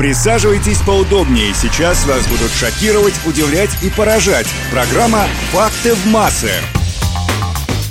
Присаживайтесь 0.00 0.78
поудобнее. 0.78 1.52
Сейчас 1.52 2.06
вас 2.06 2.26
будут 2.26 2.50
шокировать, 2.52 3.12
удивлять 3.26 3.68
и 3.82 3.90
поражать. 3.90 4.46
Программа 4.70 5.26
«Факты 5.52 5.94
в 5.94 6.06
массы». 6.06 6.50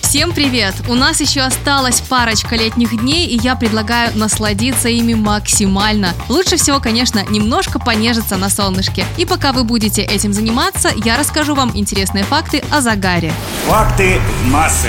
Всем 0.00 0.32
привет! 0.32 0.74
У 0.88 0.94
нас 0.94 1.20
еще 1.20 1.42
осталась 1.42 2.00
парочка 2.00 2.56
летних 2.56 2.98
дней, 2.98 3.26
и 3.26 3.38
я 3.38 3.56
предлагаю 3.56 4.16
насладиться 4.16 4.88
ими 4.88 5.12
максимально. 5.12 6.14
Лучше 6.30 6.56
всего, 6.56 6.80
конечно, 6.80 7.26
немножко 7.28 7.78
понежиться 7.78 8.38
на 8.38 8.48
солнышке. 8.48 9.04
И 9.18 9.26
пока 9.26 9.52
вы 9.52 9.64
будете 9.64 10.00
этим 10.00 10.32
заниматься, 10.32 10.90
я 11.04 11.18
расскажу 11.18 11.54
вам 11.54 11.72
интересные 11.74 12.24
факты 12.24 12.64
о 12.70 12.80
загаре. 12.80 13.34
Факты 13.66 14.18
в 14.18 14.46
массы. 14.46 14.88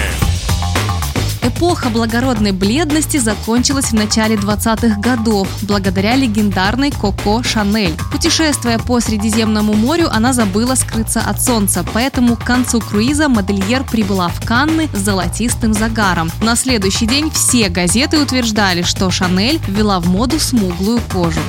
Эпоха 1.59 1.89
благородной 1.89 2.53
бледности 2.53 3.17
закончилась 3.17 3.87
в 3.87 3.93
начале 3.93 4.37
20-х 4.37 5.01
годов 5.01 5.45
благодаря 5.63 6.15
легендарной 6.15 6.89
Коко 6.89 7.43
Шанель. 7.43 7.97
Путешествуя 8.13 8.79
по 8.79 9.01
Средиземному 9.01 9.73
морю, 9.73 10.07
она 10.09 10.31
забыла 10.31 10.75
скрыться 10.75 11.19
от 11.19 11.43
солнца, 11.43 11.85
поэтому 11.93 12.37
к 12.37 12.45
концу 12.45 12.79
круиза 12.79 13.27
модельер 13.27 13.83
прибыла 13.83 14.29
в 14.29 14.45
Канны 14.45 14.87
с 14.93 14.99
золотистым 14.99 15.73
загаром. 15.73 16.31
На 16.41 16.55
следующий 16.55 17.07
день 17.07 17.29
все 17.29 17.67
газеты 17.67 18.19
утверждали, 18.19 18.81
что 18.81 19.11
Шанель 19.11 19.59
ввела 19.67 19.99
в 19.99 20.07
моду 20.07 20.39
смуглую 20.39 21.01
кожу. 21.11 21.41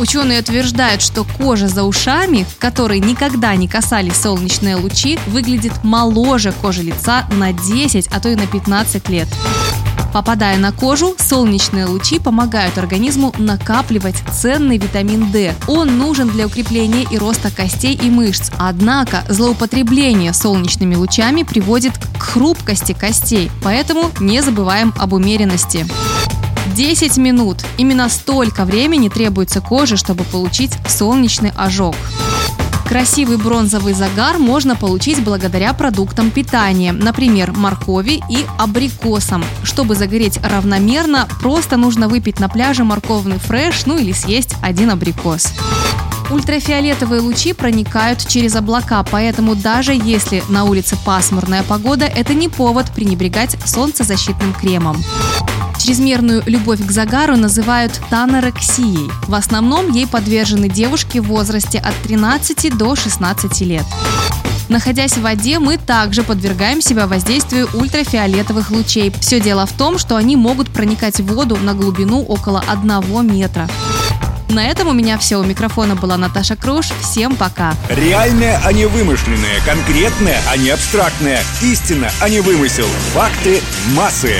Ученые 0.00 0.40
утверждают, 0.40 1.02
что 1.02 1.24
кожа 1.24 1.68
за 1.68 1.84
ушами, 1.84 2.46
которой 2.58 3.00
никогда 3.00 3.54
не 3.54 3.68
касались 3.68 4.16
солнечные 4.16 4.76
лучи, 4.76 5.18
выглядит 5.26 5.84
моложе 5.84 6.52
кожи 6.52 6.82
лица 6.82 7.26
на 7.32 7.52
10, 7.52 8.08
а 8.10 8.18
то 8.18 8.30
и 8.30 8.34
на 8.34 8.46
15 8.46 9.10
лет. 9.10 9.28
Попадая 10.14 10.56
на 10.56 10.72
кожу, 10.72 11.14
солнечные 11.18 11.84
лучи 11.84 12.18
помогают 12.18 12.78
организму 12.78 13.34
накапливать 13.36 14.16
ценный 14.32 14.78
витамин 14.78 15.30
D. 15.30 15.54
Он 15.68 15.98
нужен 15.98 16.30
для 16.30 16.46
укрепления 16.46 17.06
и 17.10 17.18
роста 17.18 17.50
костей 17.50 17.94
и 17.94 18.08
мышц. 18.08 18.50
Однако 18.58 19.22
злоупотребление 19.28 20.32
солнечными 20.32 20.94
лучами 20.94 21.42
приводит 21.42 21.92
к 21.98 22.22
хрупкости 22.22 22.92
костей, 22.92 23.50
поэтому 23.62 24.10
не 24.18 24.42
забываем 24.42 24.94
об 24.96 25.12
умеренности. 25.12 25.86
10 26.80 27.18
минут. 27.18 27.58
Именно 27.76 28.08
столько 28.08 28.64
времени 28.64 29.10
требуется 29.10 29.60
коже, 29.60 29.98
чтобы 29.98 30.24
получить 30.24 30.72
солнечный 30.88 31.52
ожог. 31.54 31.94
Красивый 32.88 33.36
бронзовый 33.36 33.92
загар 33.92 34.38
можно 34.38 34.76
получить 34.76 35.22
благодаря 35.22 35.74
продуктам 35.74 36.30
питания, 36.30 36.92
например, 36.92 37.52
моркови 37.52 38.22
и 38.30 38.46
абрикосам. 38.58 39.44
Чтобы 39.62 39.94
загореть 39.94 40.40
равномерно, 40.42 41.28
просто 41.42 41.76
нужно 41.76 42.08
выпить 42.08 42.40
на 42.40 42.48
пляже 42.48 42.82
морковный 42.82 43.38
фреш, 43.38 43.84
ну 43.84 43.98
или 43.98 44.12
съесть 44.12 44.54
один 44.62 44.90
абрикос. 44.90 45.52
Ультрафиолетовые 46.30 47.20
лучи 47.20 47.52
проникают 47.52 48.26
через 48.26 48.56
облака, 48.56 49.04
поэтому 49.10 49.54
даже 49.54 49.92
если 49.92 50.42
на 50.48 50.64
улице 50.64 50.96
пасмурная 51.04 51.62
погода, 51.62 52.06
это 52.06 52.32
не 52.32 52.48
повод 52.48 52.90
пренебрегать 52.90 53.58
солнцезащитным 53.66 54.54
кремом. 54.54 54.96
Чрезмерную 55.80 56.42
любовь 56.44 56.84
к 56.84 56.90
загару 56.90 57.38
называют 57.38 57.98
танорексией. 58.10 59.10
В 59.26 59.34
основном 59.34 59.90
ей 59.90 60.06
подвержены 60.06 60.68
девушки 60.68 61.16
в 61.18 61.24
возрасте 61.24 61.78
от 61.78 61.94
13 62.02 62.76
до 62.76 62.94
16 62.94 63.60
лет. 63.62 63.84
Находясь 64.68 65.12
в 65.12 65.22
воде, 65.22 65.58
мы 65.58 65.78
также 65.78 66.22
подвергаем 66.22 66.82
себя 66.82 67.06
воздействию 67.06 67.66
ультрафиолетовых 67.72 68.70
лучей. 68.70 69.10
Все 69.20 69.40
дело 69.40 69.64
в 69.64 69.72
том, 69.72 69.98
что 69.98 70.16
они 70.16 70.36
могут 70.36 70.68
проникать 70.68 71.18
в 71.18 71.26
воду 71.26 71.56
на 71.56 71.72
глубину 71.72 72.22
около 72.24 72.62
1 72.68 73.34
метра. 73.34 73.66
На 74.50 74.66
этом 74.66 74.88
у 74.88 74.92
меня 74.92 75.16
все. 75.16 75.38
У 75.38 75.44
микрофона 75.44 75.94
была 75.94 76.18
Наташа 76.18 76.56
Круш. 76.56 76.88
Всем 77.00 77.36
пока. 77.36 77.72
Реальное, 77.88 78.60
а 78.66 78.72
не 78.74 78.84
вымышленное. 78.84 79.60
Конкретное, 79.64 80.40
а 80.50 80.58
не 80.58 80.68
абстрактное. 80.68 81.42
Истина, 81.62 82.10
а 82.20 82.28
не 82.28 82.40
вымысел. 82.40 82.86
Факты 83.14 83.62
массы. 83.94 84.34